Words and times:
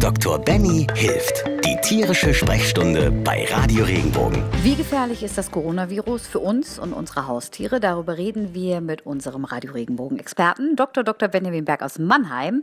Dr. 0.00 0.38
Benny 0.38 0.86
hilft. 0.94 1.44
Die 1.64 1.76
tierische 1.82 2.32
Sprechstunde 2.32 3.10
bei 3.10 3.44
Radio 3.50 3.84
Regenbogen. 3.84 4.44
Wie 4.62 4.76
gefährlich 4.76 5.24
ist 5.24 5.36
das 5.36 5.50
Coronavirus 5.50 6.28
für 6.28 6.38
uns 6.38 6.78
und 6.78 6.92
unsere 6.92 7.26
Haustiere? 7.26 7.80
Darüber 7.80 8.16
reden 8.16 8.54
wir 8.54 8.80
mit 8.80 9.04
unserem 9.04 9.44
Radio 9.44 9.72
Regenbogen-Experten, 9.72 10.76
Dr. 10.76 11.02
Dr. 11.02 11.28
Benjamin 11.28 11.64
Berg 11.64 11.82
aus 11.82 11.98
Mannheim. 11.98 12.62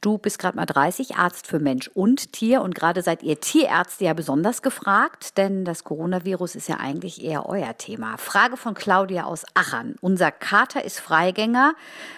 Du 0.00 0.16
bist 0.16 0.38
gerade 0.38 0.56
mal 0.56 0.64
30, 0.64 1.16
Arzt 1.16 1.46
für 1.46 1.58
Mensch 1.58 1.88
und 1.92 2.32
Tier 2.32 2.62
und 2.62 2.74
gerade 2.74 3.02
seid 3.02 3.22
ihr 3.22 3.38
Tierärzte 3.38 4.06
ja 4.06 4.14
besonders 4.14 4.62
gefragt, 4.62 5.36
denn 5.36 5.66
das 5.66 5.84
Coronavirus 5.84 6.54
ist 6.54 6.68
ja 6.68 6.76
eigentlich 6.78 7.22
eher 7.22 7.46
euer 7.46 7.76
Thema. 7.76 8.16
Frage 8.16 8.56
von 8.56 8.72
Claudia 8.72 9.24
aus 9.24 9.44
Achern. 9.52 9.96
Unser 10.00 10.32
Kater 10.32 10.82
ist 10.82 10.98
Freigänger. 10.98 11.74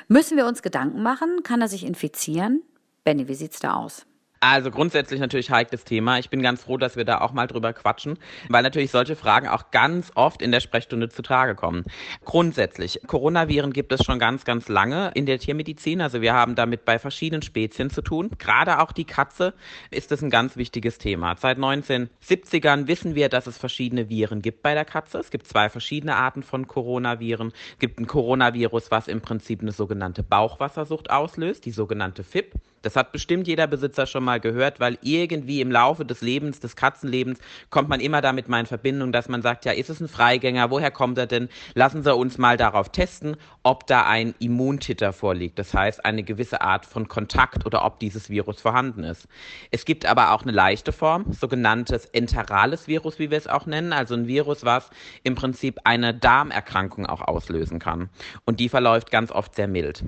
Müssen 0.06 0.36
wir 0.36 0.46
uns 0.46 0.62
Gedanken 0.62 1.02
machen? 1.02 1.42
Kann 1.42 1.60
er 1.60 1.68
sich 1.68 1.84
infizieren? 1.84 2.62
Benny, 3.02 3.26
wie 3.26 3.34
sieht's 3.34 3.58
da 3.58 3.74
aus? 3.74 4.06
Also 4.44 4.72
grundsätzlich 4.72 5.20
natürlich 5.20 5.52
heikles 5.52 5.84
Thema. 5.84 6.18
Ich 6.18 6.28
bin 6.28 6.42
ganz 6.42 6.64
froh, 6.64 6.76
dass 6.76 6.96
wir 6.96 7.04
da 7.04 7.20
auch 7.20 7.32
mal 7.32 7.46
drüber 7.46 7.72
quatschen, 7.72 8.18
weil 8.48 8.64
natürlich 8.64 8.90
solche 8.90 9.14
Fragen 9.14 9.46
auch 9.46 9.70
ganz 9.70 10.10
oft 10.16 10.42
in 10.42 10.50
der 10.50 10.58
Sprechstunde 10.58 11.08
zu 11.08 11.22
Tage 11.22 11.54
kommen. 11.54 11.84
Grundsätzlich, 12.24 12.98
Coronaviren 13.06 13.72
gibt 13.72 13.92
es 13.92 14.02
schon 14.02 14.18
ganz, 14.18 14.44
ganz 14.44 14.66
lange 14.66 15.12
in 15.14 15.26
der 15.26 15.38
Tiermedizin. 15.38 16.00
Also 16.00 16.22
wir 16.22 16.34
haben 16.34 16.56
damit 16.56 16.84
bei 16.84 16.98
verschiedenen 16.98 17.42
Spezien 17.42 17.88
zu 17.88 18.02
tun. 18.02 18.30
Gerade 18.36 18.80
auch 18.80 18.90
die 18.90 19.04
Katze 19.04 19.54
ist 19.92 20.10
es 20.10 20.22
ein 20.22 20.30
ganz 20.30 20.56
wichtiges 20.56 20.98
Thema. 20.98 21.36
Seit 21.36 21.58
1970ern 21.58 22.88
wissen 22.88 23.14
wir, 23.14 23.28
dass 23.28 23.46
es 23.46 23.58
verschiedene 23.58 24.08
Viren 24.08 24.42
gibt 24.42 24.64
bei 24.64 24.74
der 24.74 24.84
Katze. 24.84 25.18
Es 25.18 25.30
gibt 25.30 25.46
zwei 25.46 25.70
verschiedene 25.70 26.16
Arten 26.16 26.42
von 26.42 26.66
Coronaviren. 26.66 27.52
Es 27.74 27.78
gibt 27.78 28.00
ein 28.00 28.08
Coronavirus, 28.08 28.90
was 28.90 29.06
im 29.06 29.20
Prinzip 29.20 29.60
eine 29.60 29.70
sogenannte 29.70 30.24
Bauchwassersucht 30.24 31.10
auslöst, 31.10 31.64
die 31.64 31.70
sogenannte 31.70 32.24
FIP. 32.24 32.56
Das 32.82 32.96
hat 32.96 33.12
bestimmt 33.12 33.46
jeder 33.46 33.66
Besitzer 33.66 34.06
schon 34.06 34.24
mal 34.24 34.40
gehört, 34.40 34.80
weil 34.80 34.98
irgendwie 35.02 35.60
im 35.60 35.70
Laufe 35.70 36.04
des 36.04 36.20
Lebens, 36.20 36.60
des 36.60 36.76
Katzenlebens, 36.76 37.38
kommt 37.70 37.88
man 37.88 38.00
immer 38.00 38.20
damit 38.20 38.48
mal 38.48 38.60
in 38.60 38.66
Verbindung, 38.66 39.12
dass 39.12 39.28
man 39.28 39.42
sagt, 39.42 39.64
ja, 39.64 39.72
ist 39.72 39.90
es 39.90 40.00
ein 40.00 40.08
Freigänger? 40.08 40.70
Woher 40.70 40.90
kommt 40.90 41.18
er 41.18 41.26
denn? 41.26 41.48
Lassen 41.74 42.02
Sie 42.02 42.14
uns 42.14 42.38
mal 42.38 42.56
darauf 42.56 42.90
testen, 42.90 43.36
ob 43.62 43.86
da 43.86 44.06
ein 44.06 44.34
Immuntitter 44.38 45.12
vorliegt. 45.12 45.58
Das 45.58 45.72
heißt, 45.72 46.04
eine 46.04 46.22
gewisse 46.22 46.60
Art 46.60 46.84
von 46.84 47.08
Kontakt 47.08 47.64
oder 47.64 47.84
ob 47.84 48.00
dieses 48.00 48.28
Virus 48.28 48.60
vorhanden 48.60 49.04
ist. 49.04 49.28
Es 49.70 49.84
gibt 49.84 50.04
aber 50.06 50.32
auch 50.32 50.42
eine 50.42 50.52
leichte 50.52 50.92
Form, 50.92 51.32
sogenanntes 51.32 52.06
enterales 52.06 52.88
Virus, 52.88 53.18
wie 53.18 53.30
wir 53.30 53.38
es 53.38 53.46
auch 53.46 53.66
nennen. 53.66 53.92
Also 53.92 54.14
ein 54.14 54.26
Virus, 54.26 54.64
was 54.64 54.90
im 55.22 55.34
Prinzip 55.34 55.80
eine 55.84 56.14
Darmerkrankung 56.14 57.06
auch 57.06 57.20
auslösen 57.20 57.78
kann. 57.78 58.10
Und 58.44 58.60
die 58.60 58.68
verläuft 58.68 59.10
ganz 59.10 59.30
oft 59.30 59.54
sehr 59.54 59.68
mild. 59.68 60.04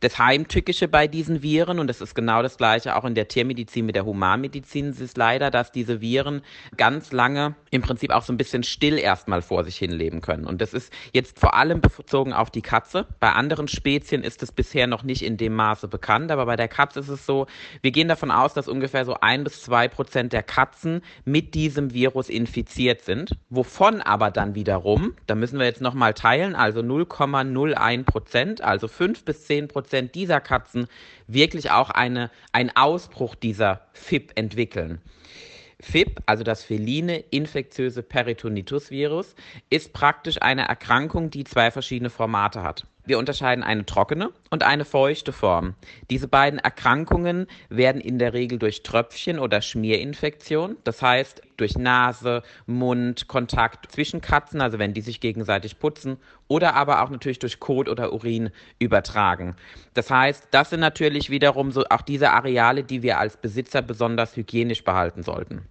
Das 0.00 0.18
Heimtückische 0.18 0.86
bei 0.86 1.08
diesen 1.08 1.42
Viren, 1.42 1.80
und 1.80 1.88
das 1.88 2.00
ist 2.00 2.14
genau 2.14 2.40
das 2.40 2.56
gleiche 2.56 2.94
auch 2.94 3.04
in 3.04 3.16
der 3.16 3.26
Tiermedizin 3.26 3.84
mit 3.84 3.96
der 3.96 4.04
Humanmedizin, 4.04 4.90
ist 4.90 5.16
leider, 5.16 5.50
dass 5.50 5.72
diese 5.72 6.00
Viren 6.00 6.42
ganz 6.76 7.10
lange 7.10 7.56
im 7.72 7.82
Prinzip 7.82 8.12
auch 8.12 8.22
so 8.22 8.32
ein 8.32 8.36
bisschen 8.36 8.62
still 8.62 8.96
erstmal 8.96 9.42
vor 9.42 9.64
sich 9.64 9.76
hin 9.76 9.90
leben 9.90 10.20
können. 10.20 10.44
Und 10.44 10.60
das 10.60 10.72
ist 10.72 10.92
jetzt 11.12 11.40
vor 11.40 11.54
allem 11.54 11.80
bezogen 11.80 12.32
auf 12.32 12.50
die 12.50 12.62
Katze. 12.62 13.06
Bei 13.18 13.32
anderen 13.32 13.66
Spezien 13.66 14.22
ist 14.22 14.40
es 14.44 14.52
bisher 14.52 14.86
noch 14.86 15.02
nicht 15.02 15.22
in 15.22 15.36
dem 15.36 15.56
Maße 15.56 15.88
bekannt, 15.88 16.30
aber 16.30 16.46
bei 16.46 16.54
der 16.54 16.68
Katze 16.68 17.00
ist 17.00 17.08
es 17.08 17.26
so, 17.26 17.46
wir 17.82 17.90
gehen 17.90 18.06
davon 18.06 18.30
aus, 18.30 18.54
dass 18.54 18.68
ungefähr 18.68 19.04
so 19.04 19.16
ein 19.20 19.42
bis 19.42 19.62
zwei 19.62 19.88
Prozent 19.88 20.32
der 20.32 20.44
Katzen 20.44 21.02
mit 21.24 21.54
diesem 21.54 21.92
Virus 21.92 22.28
infiziert 22.28 23.02
sind, 23.02 23.36
wovon 23.50 24.00
aber 24.00 24.30
dann 24.30 24.54
wiederum, 24.54 25.14
da 25.26 25.34
müssen 25.34 25.58
wir 25.58 25.66
jetzt 25.66 25.80
nochmal 25.80 26.14
teilen, 26.14 26.54
also 26.54 26.80
0,01 26.80 28.04
Prozent, 28.04 28.60
also 28.60 28.86
fünf 28.86 29.24
bis 29.24 29.44
zehn 29.46 29.66
Prozent 29.66 29.87
Prozent 29.88 30.14
dieser 30.14 30.42
Katzen 30.42 30.86
wirklich 31.28 31.70
auch 31.70 31.88
eine, 31.88 32.30
einen 32.52 32.70
Ausbruch 32.76 33.34
dieser 33.34 33.80
FIP 33.94 34.32
entwickeln. 34.34 35.00
FIP, 35.80 36.20
also 36.26 36.44
das 36.44 36.62
feline 36.62 37.18
infektiöse 37.30 38.02
Peritonitis-Virus, 38.02 39.34
ist 39.70 39.94
praktisch 39.94 40.42
eine 40.42 40.68
Erkrankung, 40.68 41.30
die 41.30 41.44
zwei 41.44 41.70
verschiedene 41.70 42.10
Formate 42.10 42.62
hat. 42.62 42.86
Wir 43.06 43.18
unterscheiden 43.18 43.64
eine 43.64 43.86
trockene 43.86 44.30
und 44.50 44.62
eine 44.62 44.84
feuchte 44.84 45.32
Form. 45.32 45.74
Diese 46.10 46.28
beiden 46.28 46.58
Erkrankungen 46.58 47.46
werden 47.70 48.02
in 48.02 48.18
der 48.18 48.34
Regel 48.34 48.58
durch 48.58 48.82
Tröpfchen 48.82 49.38
oder 49.38 49.62
Schmierinfektion, 49.62 50.76
das 50.84 51.00
heißt 51.00 51.40
durch 51.58 51.76
Nase, 51.76 52.42
Mund, 52.66 53.28
Kontakt 53.28 53.92
zwischen 53.92 54.20
Katzen, 54.20 54.60
also 54.60 54.78
wenn 54.78 54.94
die 54.94 55.02
sich 55.02 55.20
gegenseitig 55.20 55.78
putzen, 55.78 56.16
oder 56.48 56.74
aber 56.74 57.02
auch 57.02 57.10
natürlich 57.10 57.38
durch 57.38 57.60
Kot 57.60 57.88
oder 57.88 58.12
Urin 58.12 58.50
übertragen. 58.78 59.56
Das 59.94 60.10
heißt, 60.10 60.48
das 60.50 60.70
sind 60.70 60.80
natürlich 60.80 61.28
wiederum 61.30 61.70
so 61.70 61.84
auch 61.90 62.02
diese 62.02 62.30
Areale, 62.30 62.84
die 62.84 63.02
wir 63.02 63.18
als 63.18 63.36
Besitzer 63.36 63.82
besonders 63.82 64.36
hygienisch 64.36 64.84
behalten 64.84 65.22
sollten. 65.22 65.66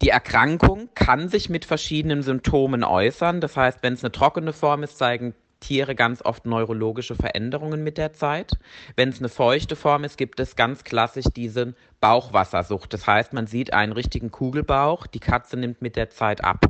Die 0.00 0.08
Erkrankung 0.08 0.88
kann 0.94 1.28
sich 1.28 1.48
mit 1.48 1.64
verschiedenen 1.64 2.22
Symptomen 2.22 2.82
äußern. 2.82 3.40
Das 3.40 3.56
heißt, 3.56 3.82
wenn 3.82 3.92
es 3.92 4.02
eine 4.02 4.10
trockene 4.10 4.52
Form 4.52 4.82
ist, 4.82 4.98
zeigen 4.98 5.34
Tiere 5.62 5.94
ganz 5.94 6.22
oft 6.22 6.44
neurologische 6.44 7.14
Veränderungen 7.14 7.82
mit 7.82 7.96
der 7.96 8.12
Zeit. 8.12 8.58
Wenn 8.96 9.08
es 9.08 9.20
eine 9.20 9.30
feuchte 9.30 9.76
Form 9.76 10.04
ist, 10.04 10.18
gibt 10.18 10.40
es 10.40 10.56
ganz 10.56 10.84
klassisch 10.84 11.26
diese 11.34 11.74
Bauchwassersucht. 12.00 12.92
Das 12.92 13.06
heißt, 13.06 13.32
man 13.32 13.46
sieht 13.46 13.72
einen 13.72 13.92
richtigen 13.92 14.30
Kugelbauch, 14.30 15.06
die 15.06 15.20
Katze 15.20 15.56
nimmt 15.56 15.80
mit 15.80 15.96
der 15.96 16.10
Zeit 16.10 16.44
ab. 16.44 16.66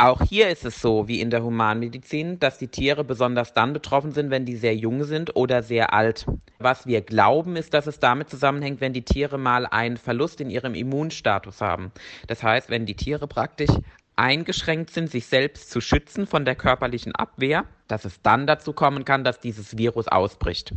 Auch 0.00 0.22
hier 0.22 0.48
ist 0.48 0.64
es 0.64 0.80
so 0.80 1.08
wie 1.08 1.20
in 1.20 1.30
der 1.30 1.42
Humanmedizin, 1.42 2.38
dass 2.38 2.56
die 2.56 2.68
Tiere 2.68 3.02
besonders 3.02 3.52
dann 3.52 3.72
betroffen 3.72 4.12
sind, 4.12 4.30
wenn 4.30 4.44
die 4.44 4.54
sehr 4.54 4.76
jung 4.76 5.02
sind 5.02 5.34
oder 5.34 5.64
sehr 5.64 5.92
alt. 5.92 6.24
Was 6.60 6.86
wir 6.86 7.00
glauben, 7.00 7.56
ist, 7.56 7.74
dass 7.74 7.88
es 7.88 7.98
damit 7.98 8.30
zusammenhängt, 8.30 8.80
wenn 8.80 8.92
die 8.92 9.04
Tiere 9.04 9.38
mal 9.38 9.66
einen 9.66 9.96
Verlust 9.96 10.40
in 10.40 10.50
ihrem 10.50 10.74
Immunstatus 10.74 11.60
haben. 11.60 11.90
Das 12.28 12.44
heißt, 12.44 12.70
wenn 12.70 12.86
die 12.86 12.94
Tiere 12.94 13.26
praktisch 13.26 13.70
eingeschränkt 14.18 14.90
sind, 14.90 15.10
sich 15.10 15.26
selbst 15.26 15.70
zu 15.70 15.80
schützen 15.80 16.26
von 16.26 16.44
der 16.44 16.56
körperlichen 16.56 17.14
Abwehr, 17.14 17.64
dass 17.86 18.04
es 18.04 18.20
dann 18.22 18.46
dazu 18.46 18.72
kommen 18.72 19.04
kann, 19.04 19.24
dass 19.24 19.40
dieses 19.40 19.78
Virus 19.78 20.08
ausbricht. 20.08 20.74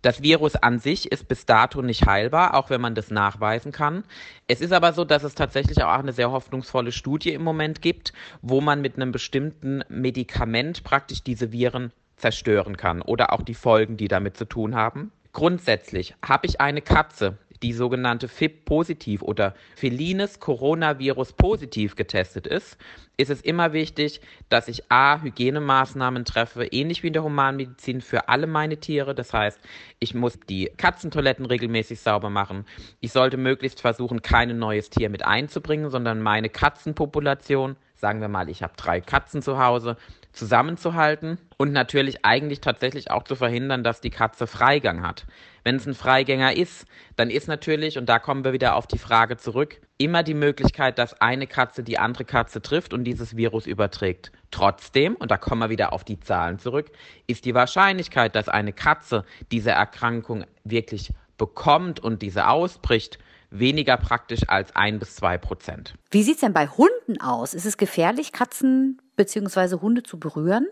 Das 0.00 0.22
Virus 0.22 0.54
an 0.54 0.78
sich 0.78 1.10
ist 1.10 1.26
bis 1.26 1.44
dato 1.44 1.82
nicht 1.82 2.06
heilbar, 2.06 2.54
auch 2.54 2.70
wenn 2.70 2.80
man 2.80 2.94
das 2.94 3.10
nachweisen 3.10 3.72
kann. 3.72 4.04
Es 4.46 4.60
ist 4.60 4.72
aber 4.72 4.92
so, 4.92 5.04
dass 5.04 5.24
es 5.24 5.34
tatsächlich 5.34 5.82
auch 5.82 5.98
eine 5.98 6.12
sehr 6.12 6.30
hoffnungsvolle 6.30 6.92
Studie 6.92 7.32
im 7.32 7.42
Moment 7.42 7.82
gibt, 7.82 8.12
wo 8.40 8.60
man 8.60 8.80
mit 8.80 8.94
einem 8.94 9.10
bestimmten 9.10 9.82
Medikament 9.88 10.84
praktisch 10.84 11.24
diese 11.24 11.50
Viren 11.50 11.92
zerstören 12.16 12.76
kann 12.76 13.02
oder 13.02 13.32
auch 13.32 13.42
die 13.42 13.54
Folgen, 13.54 13.96
die 13.96 14.08
damit 14.08 14.36
zu 14.36 14.44
tun 14.44 14.76
haben. 14.76 15.10
Grundsätzlich 15.32 16.14
habe 16.24 16.46
ich 16.46 16.60
eine 16.60 16.80
Katze, 16.80 17.38
die 17.62 17.72
sogenannte 17.72 18.28
FIP-positiv 18.28 19.22
oder 19.22 19.54
felines 19.74 20.40
Coronavirus 20.40 21.32
positiv 21.32 21.96
getestet 21.96 22.46
ist, 22.46 22.78
ist 23.16 23.30
es 23.30 23.40
immer 23.40 23.72
wichtig, 23.72 24.20
dass 24.48 24.68
ich 24.68 24.90
A, 24.90 25.20
Hygienemaßnahmen 25.20 26.24
treffe, 26.24 26.66
ähnlich 26.66 27.02
wie 27.02 27.08
in 27.08 27.12
der 27.12 27.24
Humanmedizin 27.24 28.00
für 28.00 28.28
alle 28.28 28.46
meine 28.46 28.78
Tiere. 28.78 29.14
Das 29.14 29.34
heißt, 29.34 29.58
ich 29.98 30.14
muss 30.14 30.38
die 30.48 30.70
Katzentoiletten 30.76 31.44
regelmäßig 31.44 32.00
sauber 32.00 32.30
machen. 32.30 32.64
Ich 33.00 33.10
sollte 33.12 33.36
möglichst 33.36 33.80
versuchen, 33.80 34.22
kein 34.22 34.56
neues 34.56 34.90
Tier 34.90 35.10
mit 35.10 35.24
einzubringen, 35.24 35.90
sondern 35.90 36.22
meine 36.22 36.48
Katzenpopulation, 36.48 37.74
sagen 37.96 38.20
wir 38.20 38.28
mal, 38.28 38.48
ich 38.48 38.62
habe 38.62 38.74
drei 38.76 39.00
Katzen 39.00 39.42
zu 39.42 39.58
Hause, 39.58 39.96
zusammenzuhalten 40.32 41.38
und 41.56 41.72
natürlich 41.72 42.24
eigentlich 42.24 42.60
tatsächlich 42.60 43.10
auch 43.10 43.24
zu 43.24 43.34
verhindern, 43.34 43.82
dass 43.82 44.00
die 44.00 44.10
Katze 44.10 44.46
Freigang 44.46 45.02
hat. 45.02 45.26
Wenn 45.68 45.76
es 45.76 45.86
ein 45.86 45.92
Freigänger 45.92 46.56
ist, 46.56 46.86
dann 47.16 47.28
ist 47.28 47.46
natürlich, 47.46 47.98
und 47.98 48.08
da 48.08 48.18
kommen 48.18 48.42
wir 48.42 48.54
wieder 48.54 48.74
auf 48.74 48.86
die 48.86 48.96
Frage 48.96 49.36
zurück, 49.36 49.82
immer 49.98 50.22
die 50.22 50.32
Möglichkeit, 50.32 50.98
dass 50.98 51.20
eine 51.20 51.46
Katze 51.46 51.82
die 51.82 51.98
andere 51.98 52.24
Katze 52.24 52.62
trifft 52.62 52.94
und 52.94 53.04
dieses 53.04 53.36
Virus 53.36 53.66
überträgt. 53.66 54.32
Trotzdem, 54.50 55.14
und 55.14 55.30
da 55.30 55.36
kommen 55.36 55.60
wir 55.60 55.68
wieder 55.68 55.92
auf 55.92 56.04
die 56.04 56.20
Zahlen 56.20 56.58
zurück, 56.58 56.90
ist 57.26 57.44
die 57.44 57.54
Wahrscheinlichkeit, 57.54 58.34
dass 58.34 58.48
eine 58.48 58.72
Katze 58.72 59.26
diese 59.52 59.72
Erkrankung 59.72 60.46
wirklich 60.64 61.12
bekommt 61.36 62.00
und 62.00 62.22
diese 62.22 62.48
ausbricht, 62.48 63.18
weniger 63.50 63.98
praktisch 63.98 64.48
als 64.48 64.74
ein 64.74 64.98
bis 64.98 65.16
zwei 65.16 65.36
Prozent. 65.36 65.92
Wie 66.10 66.22
sieht 66.22 66.36
es 66.36 66.40
denn 66.40 66.54
bei 66.54 66.66
Hunden 66.66 67.20
aus? 67.20 67.52
Ist 67.52 67.66
es 67.66 67.76
gefährlich, 67.76 68.32
Katzen 68.32 69.02
bzw. 69.18 69.80
Hunde 69.82 70.02
zu 70.02 70.18
berühren? 70.18 70.66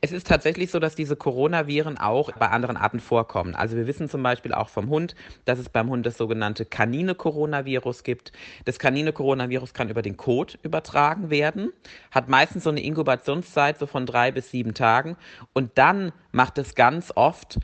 Es 0.00 0.10
ist 0.10 0.26
tatsächlich 0.26 0.72
so, 0.72 0.80
dass 0.80 0.96
diese 0.96 1.14
Coronaviren 1.14 1.98
auch 1.98 2.32
bei 2.32 2.48
anderen 2.48 2.76
Arten 2.76 2.98
vorkommen. 2.98 3.54
Also 3.54 3.76
wir 3.76 3.86
wissen 3.86 4.08
zum 4.08 4.22
Beispiel 4.22 4.52
auch 4.52 4.68
vom 4.68 4.88
Hund, 4.88 5.14
dass 5.44 5.60
es 5.60 5.68
beim 5.68 5.88
Hund 5.90 6.04
das 6.04 6.16
sogenannte 6.16 6.64
Kanine-Coronavirus 6.64 8.02
gibt. 8.02 8.32
Das 8.64 8.80
Kanine-Coronavirus 8.80 9.74
kann 9.74 9.90
über 9.90 10.02
den 10.02 10.16
Kot 10.16 10.58
übertragen 10.62 11.30
werden, 11.30 11.72
hat 12.10 12.28
meistens 12.28 12.64
so 12.64 12.70
eine 12.70 12.82
Inkubationszeit 12.82 13.78
so 13.78 13.86
von 13.86 14.06
drei 14.06 14.32
bis 14.32 14.50
sieben 14.50 14.74
Tagen 14.74 15.16
und 15.52 15.72
dann 15.76 16.12
macht 16.32 16.58
es 16.58 16.74
ganz 16.74 17.12
oft 17.14 17.58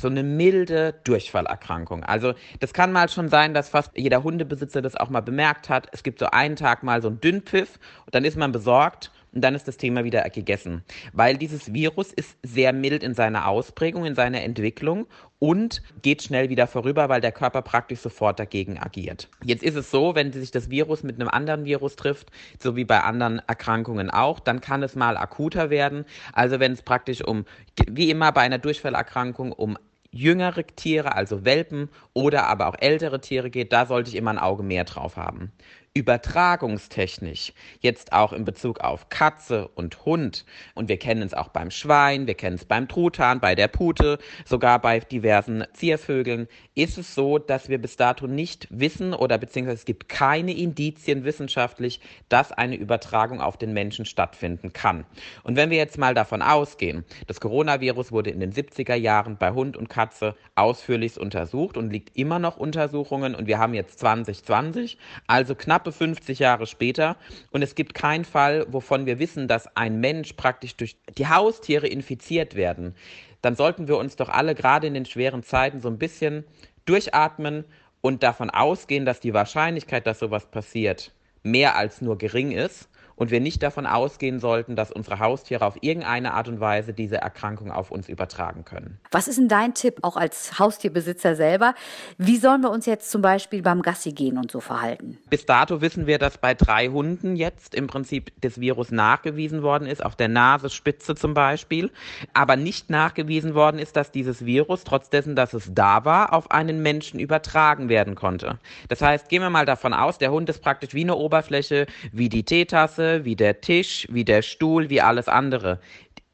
so 0.00 0.08
eine 0.08 0.22
milde 0.22 0.94
Durchfallerkrankung. 1.04 2.04
Also 2.04 2.34
das 2.60 2.72
kann 2.72 2.92
mal 2.92 3.08
schon 3.08 3.28
sein, 3.28 3.52
dass 3.52 3.68
fast 3.68 3.96
jeder 3.96 4.22
Hundebesitzer 4.22 4.80
das 4.80 4.94
auch 4.94 5.10
mal 5.10 5.22
bemerkt 5.22 5.68
hat. 5.68 5.88
Es 5.92 6.02
gibt 6.02 6.20
so 6.20 6.26
einen 6.26 6.56
Tag 6.56 6.82
mal 6.82 7.02
so 7.02 7.08
einen 7.08 7.20
Dünnpfiff 7.20 7.78
und 8.04 8.14
dann 8.14 8.24
ist 8.24 8.36
man 8.36 8.52
besorgt 8.52 9.10
und 9.36 9.42
dann 9.42 9.54
ist 9.54 9.68
das 9.68 9.76
Thema 9.76 10.02
wieder 10.02 10.22
gegessen. 10.30 10.82
Weil 11.12 11.36
dieses 11.36 11.74
Virus 11.74 12.10
ist 12.10 12.38
sehr 12.42 12.72
mild 12.72 13.02
in 13.02 13.12
seiner 13.12 13.46
Ausprägung, 13.46 14.06
in 14.06 14.14
seiner 14.14 14.42
Entwicklung 14.42 15.06
und 15.38 15.82
geht 16.00 16.22
schnell 16.22 16.48
wieder 16.48 16.66
vorüber, 16.66 17.10
weil 17.10 17.20
der 17.20 17.32
Körper 17.32 17.60
praktisch 17.60 18.00
sofort 18.00 18.40
dagegen 18.40 18.78
agiert. 18.78 19.28
Jetzt 19.44 19.62
ist 19.62 19.76
es 19.76 19.90
so, 19.90 20.14
wenn 20.14 20.32
sich 20.32 20.52
das 20.52 20.70
Virus 20.70 21.02
mit 21.02 21.20
einem 21.20 21.28
anderen 21.28 21.66
Virus 21.66 21.96
trifft, 21.96 22.30
so 22.58 22.76
wie 22.76 22.86
bei 22.86 23.02
anderen 23.02 23.42
Erkrankungen 23.46 24.08
auch, 24.08 24.40
dann 24.40 24.62
kann 24.62 24.82
es 24.82 24.96
mal 24.96 25.18
akuter 25.18 25.68
werden. 25.68 26.06
Also 26.32 26.58
wenn 26.58 26.72
es 26.72 26.80
praktisch 26.80 27.22
um, 27.22 27.44
wie 27.90 28.10
immer 28.10 28.32
bei 28.32 28.40
einer 28.40 28.58
Durchfallerkrankung, 28.58 29.52
um 29.52 29.76
jüngere 30.10 30.66
Tiere, 30.66 31.14
also 31.14 31.44
Welpen 31.44 31.90
oder 32.14 32.46
aber 32.46 32.68
auch 32.68 32.76
ältere 32.78 33.20
Tiere 33.20 33.50
geht, 33.50 33.74
da 33.74 33.84
sollte 33.84 34.08
ich 34.08 34.16
immer 34.16 34.30
ein 34.30 34.38
Auge 34.38 34.62
mehr 34.62 34.84
drauf 34.84 35.18
haben 35.18 35.52
übertragungstechnisch, 35.96 37.54
jetzt 37.80 38.12
auch 38.12 38.34
in 38.34 38.44
Bezug 38.44 38.80
auf 38.80 39.08
Katze 39.08 39.68
und 39.68 40.04
Hund, 40.04 40.44
und 40.74 40.90
wir 40.90 40.98
kennen 40.98 41.22
es 41.22 41.32
auch 41.32 41.48
beim 41.48 41.70
Schwein, 41.70 42.26
wir 42.26 42.34
kennen 42.34 42.56
es 42.56 42.66
beim 42.66 42.86
Truthahn, 42.86 43.40
bei 43.40 43.54
der 43.54 43.68
Pute, 43.68 44.18
sogar 44.44 44.78
bei 44.78 45.00
diversen 45.00 45.64
Ziervögeln, 45.72 46.48
ist 46.74 46.98
es 46.98 47.14
so, 47.14 47.38
dass 47.38 47.70
wir 47.70 47.78
bis 47.80 47.96
dato 47.96 48.26
nicht 48.26 48.68
wissen 48.68 49.14
oder 49.14 49.38
beziehungsweise 49.38 49.78
es 49.78 49.84
gibt 49.86 50.10
keine 50.10 50.52
Indizien 50.52 51.24
wissenschaftlich, 51.24 52.00
dass 52.28 52.52
eine 52.52 52.76
Übertragung 52.76 53.40
auf 53.40 53.56
den 53.56 53.72
Menschen 53.72 54.04
stattfinden 54.04 54.74
kann. 54.74 55.06
Und 55.44 55.56
wenn 55.56 55.70
wir 55.70 55.78
jetzt 55.78 55.96
mal 55.96 56.12
davon 56.12 56.42
ausgehen, 56.42 57.06
das 57.26 57.40
Coronavirus 57.40 58.12
wurde 58.12 58.28
in 58.28 58.40
den 58.40 58.52
70er 58.52 58.96
Jahren 58.96 59.38
bei 59.38 59.52
Hund 59.52 59.78
und 59.78 59.88
Katze 59.88 60.36
ausführlich 60.56 61.18
untersucht 61.18 61.78
und 61.78 61.90
liegt 61.90 62.14
immer 62.18 62.38
noch 62.38 62.58
Untersuchungen 62.58 63.34
und 63.34 63.46
wir 63.46 63.58
haben 63.58 63.72
jetzt 63.72 63.98
2020, 64.00 64.98
also 65.26 65.54
knapp 65.54 65.85
knappe 65.86 65.92
50 65.92 66.38
Jahre 66.38 66.66
später. 66.66 67.16
Und 67.50 67.62
es 67.62 67.74
gibt 67.74 67.94
keinen 67.94 68.24
Fall, 68.24 68.66
wovon 68.68 69.06
wir 69.06 69.18
wissen, 69.18 69.48
dass 69.48 69.68
ein 69.76 70.00
Mensch 70.00 70.34
praktisch 70.34 70.76
durch 70.76 70.96
die 71.16 71.28
Haustiere 71.28 71.86
infiziert 71.86 72.54
werden. 72.54 72.94
Dann 73.42 73.56
sollten 73.56 73.88
wir 73.88 73.96
uns 73.96 74.16
doch 74.16 74.28
alle 74.28 74.54
gerade 74.54 74.86
in 74.86 74.94
den 74.94 75.06
schweren 75.06 75.42
Zeiten 75.42 75.80
so 75.80 75.88
ein 75.88 75.98
bisschen 75.98 76.44
durchatmen 76.84 77.64
und 78.00 78.22
davon 78.22 78.50
ausgehen, 78.50 79.04
dass 79.04 79.20
die 79.20 79.34
Wahrscheinlichkeit, 79.34 80.06
dass 80.06 80.18
sowas 80.18 80.46
passiert, 80.46 81.12
mehr 81.42 81.76
als 81.76 82.00
nur 82.00 82.18
gering 82.18 82.52
ist 82.52 82.88
und 83.16 83.30
wir 83.30 83.40
nicht 83.40 83.62
davon 83.62 83.86
ausgehen 83.86 84.38
sollten, 84.38 84.76
dass 84.76 84.92
unsere 84.92 85.18
Haustiere 85.18 85.64
auf 85.64 85.78
irgendeine 85.80 86.34
Art 86.34 86.48
und 86.48 86.60
Weise 86.60 86.92
diese 86.92 87.16
Erkrankung 87.16 87.72
auf 87.72 87.90
uns 87.90 88.08
übertragen 88.08 88.64
können. 88.64 89.00
Was 89.10 89.26
ist 89.26 89.38
denn 89.38 89.48
dein 89.48 89.74
Tipp, 89.74 89.98
auch 90.02 90.16
als 90.16 90.58
Haustierbesitzer 90.58 91.34
selber? 91.34 91.74
Wie 92.18 92.36
sollen 92.36 92.60
wir 92.60 92.70
uns 92.70 92.86
jetzt 92.86 93.10
zum 93.10 93.22
Beispiel 93.22 93.62
beim 93.62 93.82
Gassi 93.82 94.12
gehen 94.12 94.38
und 94.38 94.50
so 94.50 94.60
verhalten? 94.60 95.18
Bis 95.30 95.46
dato 95.46 95.80
wissen 95.80 96.06
wir, 96.06 96.18
dass 96.18 96.38
bei 96.38 96.54
drei 96.54 96.88
Hunden 96.88 97.36
jetzt 97.36 97.74
im 97.74 97.86
Prinzip 97.86 98.32
das 98.40 98.60
Virus 98.60 98.90
nachgewiesen 98.90 99.62
worden 99.62 99.88
ist, 99.88 100.04
auf 100.04 100.14
der 100.14 100.28
Nasenspitze 100.28 101.14
zum 101.14 101.34
Beispiel, 101.34 101.90
aber 102.34 102.56
nicht 102.56 102.90
nachgewiesen 102.90 103.54
worden 103.54 103.78
ist, 103.78 103.96
dass 103.96 104.12
dieses 104.12 104.44
Virus, 104.44 104.84
trotz 104.84 105.08
dessen, 105.08 105.34
dass 105.34 105.54
es 105.54 105.70
da 105.72 106.04
war, 106.04 106.34
auf 106.34 106.50
einen 106.50 106.82
Menschen 106.82 107.18
übertragen 107.18 107.88
werden 107.88 108.14
konnte. 108.14 108.58
Das 108.88 109.00
heißt, 109.00 109.28
gehen 109.28 109.42
wir 109.42 109.50
mal 109.50 109.66
davon 109.66 109.94
aus, 109.94 110.18
der 110.18 110.30
Hund 110.30 110.50
ist 110.50 110.60
praktisch 110.60 110.92
wie 110.92 111.02
eine 111.02 111.16
Oberfläche, 111.16 111.86
wie 112.12 112.28
die 112.28 112.44
Teetasse, 112.44 113.05
wie 113.24 113.36
der 113.36 113.60
Tisch, 113.60 114.06
wie 114.10 114.24
der 114.24 114.42
Stuhl, 114.42 114.90
wie 114.90 115.00
alles 115.00 115.28
andere. 115.28 115.80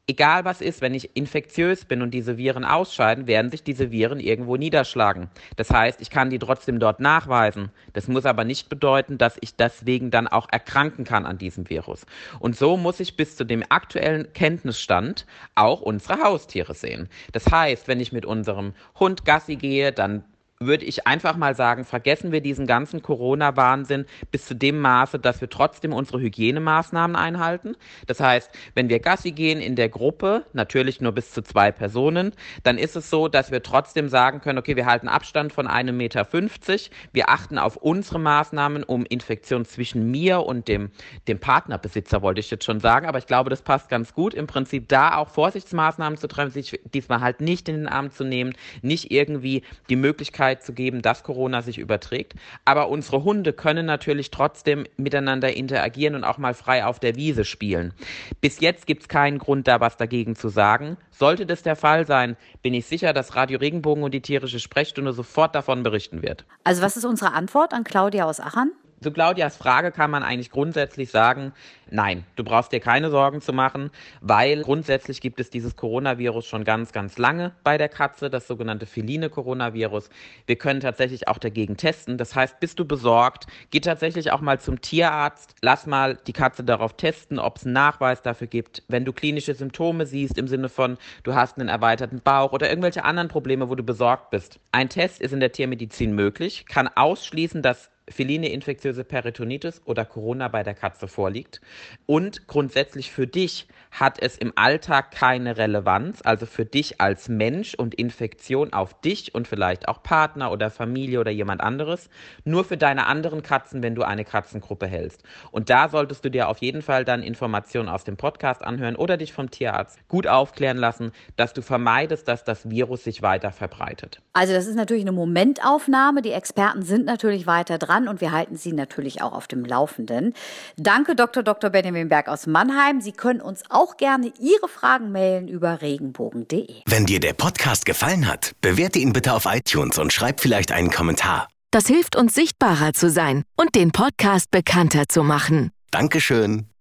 Egal 0.05 0.43
was 0.43 0.59
ist, 0.59 0.81
wenn 0.81 0.93
ich 0.93 1.15
infektiös 1.15 1.85
bin 1.85 2.01
und 2.01 2.11
diese 2.11 2.37
Viren 2.37 2.65
ausscheiden, 2.65 3.25
werden 3.25 3.49
sich 3.49 3.63
diese 3.63 3.89
Viren 3.89 4.19
irgendwo 4.19 4.57
niederschlagen. 4.57 5.29
Das 5.55 5.69
heißt, 5.69 6.01
ich 6.01 6.09
kann 6.09 6.29
die 6.29 6.39
trotzdem 6.39 6.77
dort 6.79 6.99
nachweisen. 6.99 7.71
Das 7.93 8.09
muss 8.09 8.25
aber 8.25 8.43
nicht 8.43 8.67
bedeuten, 8.67 9.17
dass 9.17 9.37
ich 9.39 9.55
deswegen 9.55 10.11
dann 10.11 10.27
auch 10.27 10.47
erkranken 10.51 11.05
kann 11.05 11.25
an 11.25 11.37
diesem 11.37 11.69
Virus. 11.69 12.05
Und 12.39 12.57
so 12.57 12.75
muss 12.75 12.99
ich 12.99 13.15
bis 13.15 13.37
zu 13.37 13.45
dem 13.45 13.63
aktuellen 13.69 14.33
Kenntnisstand 14.33 15.25
auch 15.55 15.79
unsere 15.79 16.21
Haustiere 16.21 16.73
sehen. 16.73 17.07
Das 17.31 17.49
heißt, 17.49 17.87
wenn 17.87 18.01
ich 18.01 18.11
mit 18.11 18.25
unserem 18.25 18.73
Hund 18.99 19.23
Gassi 19.23 19.55
gehe, 19.55 19.93
dann 19.93 20.25
würde 20.65 20.85
ich 20.85 21.07
einfach 21.07 21.37
mal 21.37 21.55
sagen, 21.55 21.85
vergessen 21.85 22.31
wir 22.31 22.41
diesen 22.41 22.67
ganzen 22.67 23.01
Corona-Wahnsinn 23.01 24.05
bis 24.31 24.45
zu 24.45 24.55
dem 24.55 24.79
Maße, 24.79 25.19
dass 25.19 25.41
wir 25.41 25.49
trotzdem 25.49 25.93
unsere 25.93 26.19
Hygienemaßnahmen 26.19 27.15
einhalten. 27.15 27.75
Das 28.07 28.19
heißt, 28.19 28.51
wenn 28.75 28.89
wir 28.89 28.99
Gassi 28.99 29.31
gehen 29.31 29.61
in 29.61 29.75
der 29.75 29.89
Gruppe, 29.89 30.45
natürlich 30.53 31.01
nur 31.01 31.11
bis 31.11 31.31
zu 31.31 31.41
zwei 31.41 31.71
Personen, 31.71 32.33
dann 32.63 32.77
ist 32.77 32.95
es 32.95 33.09
so, 33.09 33.27
dass 33.27 33.51
wir 33.51 33.63
trotzdem 33.63 34.09
sagen 34.09 34.41
können, 34.41 34.59
okay, 34.59 34.75
wir 34.75 34.85
halten 34.85 35.07
Abstand 35.07 35.53
von 35.53 35.67
einem 35.67 35.97
Meter. 35.97 36.25
fünfzig, 36.25 36.91
Wir 37.11 37.29
achten 37.29 37.57
auf 37.57 37.77
unsere 37.77 38.19
Maßnahmen, 38.19 38.83
um 38.83 39.05
Infektion 39.05 39.65
zwischen 39.65 40.11
mir 40.11 40.41
und 40.41 40.67
dem, 40.67 40.91
dem 41.27 41.39
Partnerbesitzer, 41.39 42.21
wollte 42.21 42.39
ich 42.39 42.51
jetzt 42.51 42.65
schon 42.65 42.79
sagen. 42.79 43.07
Aber 43.07 43.17
ich 43.17 43.27
glaube, 43.27 43.49
das 43.49 43.61
passt 43.61 43.89
ganz 43.89 44.13
gut. 44.13 44.33
Im 44.33 44.47
Prinzip 44.47 44.89
da 44.89 45.17
auch 45.17 45.29
Vorsichtsmaßnahmen 45.29 46.17
zu 46.17 46.27
treffen, 46.27 46.51
sich 46.51 46.79
diesmal 46.93 47.21
halt 47.21 47.41
nicht 47.41 47.69
in 47.69 47.75
den 47.75 47.87
Arm 47.87 48.11
zu 48.11 48.23
nehmen, 48.23 48.53
nicht 48.81 49.11
irgendwie 49.11 49.63
die 49.89 49.95
Möglichkeit 49.95 50.52
Möglichkeit 50.53 50.63
zu 50.63 50.73
geben, 50.73 51.01
dass 51.01 51.23
Corona 51.23 51.61
sich 51.61 51.77
überträgt. 51.77 52.33
Aber 52.65 52.89
unsere 52.89 53.23
Hunde 53.23 53.53
können 53.53 53.85
natürlich 53.85 54.31
trotzdem 54.31 54.85
miteinander 54.97 55.55
interagieren 55.55 56.15
und 56.15 56.23
auch 56.23 56.37
mal 56.37 56.53
frei 56.53 56.85
auf 56.85 56.99
der 56.99 57.15
Wiese 57.15 57.45
spielen. 57.45 57.93
Bis 58.41 58.59
jetzt 58.59 58.85
gibt 58.85 59.03
es 59.03 59.07
keinen 59.07 59.39
Grund, 59.39 59.67
da 59.67 59.79
was 59.79 59.97
dagegen 59.97 60.35
zu 60.35 60.49
sagen. 60.49 60.97
Sollte 61.11 61.45
das 61.45 61.63
der 61.63 61.75
Fall 61.75 62.05
sein, 62.05 62.37
bin 62.61 62.73
ich 62.73 62.85
sicher, 62.85 63.13
dass 63.13 63.35
Radio 63.35 63.59
Regenbogen 63.59 64.03
und 64.03 64.13
die 64.13 64.21
tierische 64.21 64.59
Sprechstunde 64.59 65.13
sofort 65.13 65.55
davon 65.55 65.83
berichten 65.83 66.21
wird. 66.21 66.45
Also 66.63 66.81
was 66.81 66.97
ist 66.97 67.05
unsere 67.05 67.33
Antwort 67.33 67.73
an 67.73 67.83
Claudia 67.83 68.25
aus 68.25 68.39
Aachen? 68.39 68.71
Zu 69.03 69.11
Claudias 69.11 69.57
Frage 69.57 69.91
kann 69.91 70.09
man 70.09 70.23
eigentlich 70.23 70.49
grundsätzlich 70.49 71.11
sagen, 71.11 71.51
nein, 71.89 72.23
du 72.37 72.45
brauchst 72.45 72.71
dir 72.71 72.79
keine 72.79 73.09
Sorgen 73.09 73.41
zu 73.41 73.51
machen, 73.51 73.91
weil 74.21 74.61
grundsätzlich 74.61 75.19
gibt 75.19 75.41
es 75.41 75.49
dieses 75.49 75.75
Coronavirus 75.75 76.47
schon 76.47 76.63
ganz, 76.63 76.93
ganz 76.93 77.17
lange 77.17 77.51
bei 77.65 77.77
der 77.77 77.89
Katze, 77.89 78.29
das 78.29 78.47
sogenannte 78.47 78.85
feline 78.85 79.29
Coronavirus. 79.29 80.09
Wir 80.47 80.55
können 80.55 80.79
tatsächlich 80.79 81.27
auch 81.27 81.37
dagegen 81.37 81.75
testen. 81.75 82.17
Das 82.17 82.33
heißt, 82.33 82.61
bist 82.61 82.79
du 82.79 82.85
besorgt, 82.85 83.47
geh 83.71 83.81
tatsächlich 83.81 84.31
auch 84.31 84.39
mal 84.39 84.61
zum 84.61 84.79
Tierarzt, 84.79 85.53
lass 85.61 85.85
mal 85.85 86.17
die 86.25 86.33
Katze 86.33 86.63
darauf 86.63 86.95
testen, 86.95 87.39
ob 87.39 87.57
es 87.57 87.65
einen 87.65 87.73
Nachweis 87.73 88.21
dafür 88.21 88.47
gibt. 88.47 88.83
Wenn 88.87 89.03
du 89.03 89.11
klinische 89.11 89.53
Symptome 89.53 90.05
siehst 90.05 90.37
im 90.37 90.47
Sinne 90.47 90.69
von, 90.69 90.97
du 91.23 91.35
hast 91.35 91.59
einen 91.59 91.67
erweiterten 91.67 92.21
Bauch 92.21 92.53
oder 92.53 92.69
irgendwelche 92.69 93.03
anderen 93.03 93.27
Probleme, 93.27 93.69
wo 93.69 93.75
du 93.75 93.83
besorgt 93.83 94.29
bist. 94.29 94.61
Ein 94.71 94.87
Test 94.87 95.19
ist 95.21 95.33
in 95.33 95.41
der 95.41 95.51
Tiermedizin 95.51 96.15
möglich, 96.15 96.65
kann 96.67 96.87
ausschließen, 96.87 97.61
dass 97.61 97.92
feline 98.09 98.49
infektiöse 98.49 99.03
Peritonitis 99.03 99.81
oder 99.85 100.05
Corona 100.05 100.47
bei 100.47 100.63
der 100.63 100.73
Katze 100.73 101.07
vorliegt. 101.07 101.61
Und 102.05 102.47
grundsätzlich 102.47 103.11
für 103.11 103.27
dich 103.27 103.67
hat 103.91 104.19
es 104.19 104.37
im 104.37 104.53
Alltag 104.55 105.11
keine 105.11 105.57
Relevanz, 105.57 106.21
also 106.23 106.45
für 106.45 106.65
dich 106.65 106.99
als 106.99 107.29
Mensch 107.29 107.75
und 107.75 107.93
Infektion 107.93 108.73
auf 108.73 108.99
dich 109.01 109.35
und 109.35 109.47
vielleicht 109.47 109.87
auch 109.87 110.01
Partner 110.01 110.51
oder 110.51 110.69
Familie 110.69 111.19
oder 111.19 111.31
jemand 111.31 111.61
anderes, 111.61 112.09
nur 112.43 112.63
für 112.65 112.77
deine 112.77 113.05
anderen 113.05 113.43
Katzen, 113.43 113.83
wenn 113.83 113.95
du 113.95 114.03
eine 114.03 114.25
Katzengruppe 114.25 114.87
hältst. 114.87 115.23
Und 115.51 115.69
da 115.69 115.89
solltest 115.89 116.25
du 116.25 116.29
dir 116.29 116.49
auf 116.49 116.57
jeden 116.57 116.81
Fall 116.81 117.05
dann 117.05 117.21
Informationen 117.21 117.87
aus 117.87 118.03
dem 118.03 118.17
Podcast 118.17 118.63
anhören 118.63 118.95
oder 118.95 119.17
dich 119.17 119.31
vom 119.31 119.51
Tierarzt 119.51 119.99
gut 120.07 120.27
aufklären 120.27 120.77
lassen, 120.77 121.11
dass 121.35 121.53
du 121.53 121.61
vermeidest, 121.61 122.27
dass 122.27 122.43
das 122.43 122.69
Virus 122.69 123.03
sich 123.03 123.21
weiter 123.21 123.51
verbreitet. 123.51 124.21
Also 124.33 124.53
das 124.53 124.65
ist 124.65 124.75
natürlich 124.75 125.03
eine 125.03 125.11
Momentaufnahme. 125.11 126.21
Die 126.21 126.31
Experten 126.31 126.81
sind 126.81 127.05
natürlich 127.05 127.45
weiter 127.45 127.77
dran 127.77 127.92
und 128.07 128.21
wir 128.21 128.31
halten 128.31 128.57
sie 128.57 128.73
natürlich 128.73 129.21
auch 129.21 129.33
auf 129.33 129.47
dem 129.47 129.63
Laufenden. 129.63 130.33
Danke 130.77 131.15
Dr. 131.15 131.43
Dr. 131.43 131.69
Benjamin 131.69 132.09
Berg 132.09 132.27
aus 132.27 132.47
Mannheim. 132.47 132.99
Sie 132.99 133.11
können 133.11 133.39
uns 133.39 133.63
auch 133.69 133.83
auch 133.83 133.97
gerne 133.97 134.31
Ihre 134.39 134.67
Fragen 134.67 135.11
mailen 135.11 135.47
über 135.47 135.81
regenbogen.de. 135.81 136.81
Wenn 136.85 137.05
dir 137.05 137.19
der 137.19 137.33
Podcast 137.33 137.85
gefallen 137.85 138.27
hat, 138.27 138.53
bewerte 138.61 138.99
ihn 138.99 139.13
bitte 139.13 139.33
auf 139.33 139.45
iTunes 139.45 139.97
und 139.97 140.13
schreib 140.13 140.39
vielleicht 140.39 140.71
einen 140.71 140.89
Kommentar. 140.89 141.47
Das 141.71 141.87
hilft 141.87 142.15
uns 142.15 142.33
sichtbarer 142.33 142.93
zu 142.93 143.09
sein 143.09 143.43
und 143.55 143.75
den 143.75 143.91
Podcast 143.91 144.51
bekannter 144.51 145.07
zu 145.09 145.23
machen. 145.23 145.71
Dankeschön. 145.91 146.72